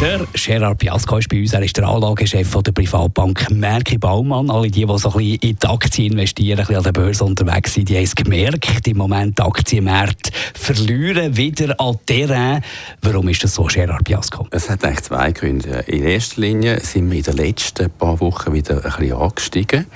[0.00, 4.50] der Gerard Piasco ist bei uns, er ist der Anlagechef der Privatbank Merki Baumann.
[4.50, 7.24] Alle die, die so ein bisschen in die Aktien investieren, ein bisschen an der Börse
[7.24, 12.62] unterwegs sind, die haben es gemerkt, im Moment die Aktienmärkte verlieren wieder an Terrain.
[13.02, 14.46] Warum ist das so, Gerard Piasco?
[14.50, 15.84] Es hat eigentlich zwei Gründe.
[15.86, 19.86] In erster Linie sind wir in den letzten paar Wochen wieder ein bisschen angestiegen.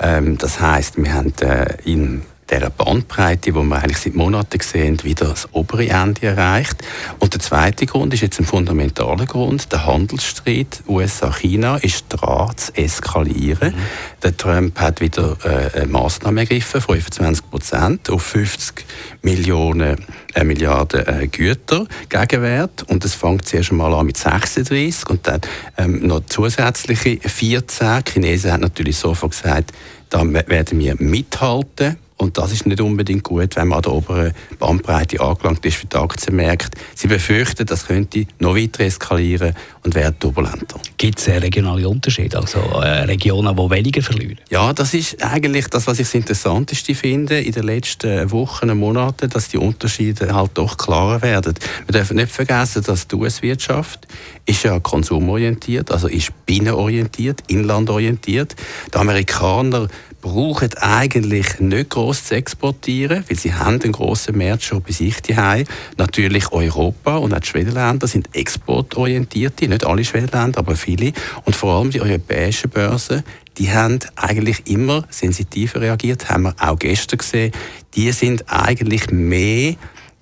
[0.00, 2.22] Ähm, das heisst, wir haben äh, in
[2.54, 6.76] dieser Bandbreite, die wir eigentlich seit Monaten sehen, wieder das obere Ende erreicht.
[7.18, 9.72] Und der zweite Grund ist jetzt ein fundamentaler Grund.
[9.72, 13.74] Der Handelsstreit USA-China ist dran zu eskalieren.
[13.74, 13.78] Mhm.
[14.22, 18.84] Der Trump hat wieder äh, Massnahme ergriffen, 25 Prozent auf 50
[19.22, 22.84] Millionen äh, Milliarden äh, Güter Gegenwert.
[22.84, 25.40] Und es fängt zuerst einmal an mit 36 und dann
[25.78, 28.02] ähm, noch zusätzliche 14.
[28.06, 29.72] Die Chinesen haben natürlich sofort gesagt,
[30.10, 34.32] da werden wir mithalten und das ist nicht unbedingt gut, wenn man an der oberen
[34.58, 36.78] Bandbreite angelangt ist für die Aktienmärkte.
[36.94, 40.80] Sie befürchten, das könnte noch weiter eskalieren und werden turbulenter.
[40.96, 44.38] Gibt es regionale Unterschiede, also äh, Regionen, die weniger verlieren?
[44.50, 48.78] Ja, das ist eigentlich das, was ich das Interessanteste finde in den letzten Wochen und
[48.78, 51.54] Monaten, dass die Unterschiede halt doch klarer werden.
[51.86, 54.08] Wir dürfen nicht vergessen, dass die US-Wirtschaft
[54.46, 58.56] ist ja konsumorientiert, also ist binnenorientiert, inlandorientiert.
[58.92, 59.88] Die Amerikaner
[60.24, 65.16] brauchen eigentlich nicht gross zu exportieren, weil sie haben einen grossen Markt schon bei sich
[65.36, 65.64] haben.
[65.98, 71.12] Natürlich Europa und auch die Schwedenländer sind exportorientierte, nicht alle Schwedenländer, aber viele.
[71.44, 73.22] Und vor allem die europäischen Börsen,
[73.58, 77.52] die haben eigentlich immer sensitiver reagiert, haben wir auch gestern gesehen.
[77.94, 79.74] Die sind eigentlich mehr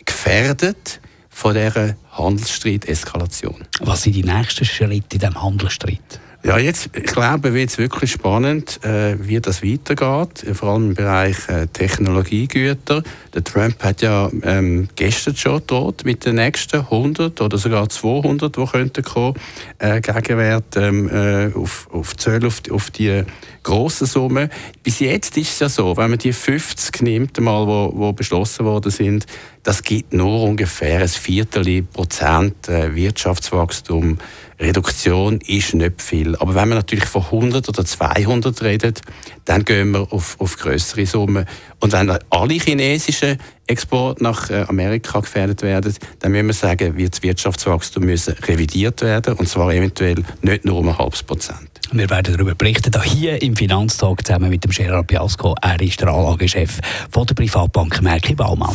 [0.05, 1.01] gefährdet
[1.31, 3.63] von dieser Handelsstreit-Eskalation.
[3.83, 6.21] Was sind die nächsten Schritte in diesem Handelsstreit?
[6.45, 10.95] Ja, jetzt, ich glaube, wird es wirklich spannend, äh, wie das weitergeht, vor allem im
[10.95, 13.05] Bereich äh, Technologiegüter.
[13.33, 18.57] Der Trump hat ja ähm, gestern schon droht mit den nächsten 100 oder sogar 200,
[18.57, 19.39] die könnten kommen,
[19.79, 23.23] äh, Gegenwert ähm, äh, auf, auf Zölle, auf, auf die
[23.63, 24.51] grossen Summen.
[24.83, 28.65] Bis jetzt ist es ja so, wenn man die 50 nimmt, mal, wo, wo beschlossen
[28.65, 29.27] worden sind,
[29.63, 34.19] das gibt nur ungefähr ein Viertel Prozent äh, Wirtschaftswachstum
[34.63, 36.37] Reduktion ist nicht viel.
[36.37, 39.01] Aber wenn man natürlich von 100 oder 200 redet,
[39.45, 41.47] dann gehen wir auf, auf größere Summen.
[41.81, 47.15] Und wenn alle chinesischen Exporte nach äh, Amerika gefährdet werden, dann müssen wir sagen, wird
[47.15, 51.69] das Wirtschaftswachstum müssen revidiert werden und zwar eventuell nicht nur um ein halbes Prozent.
[51.91, 55.55] Wir werden darüber berichten, hier im Finanztag zusammen mit dem Gerard Piasco.
[55.61, 56.79] Er ist der Anlagechef
[57.11, 58.75] von der Privatbank Merkel Baumann.